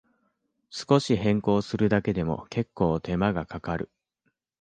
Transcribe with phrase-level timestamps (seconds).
[0.71, 3.91] 少し変更するだけでも、けっこう手間がかかる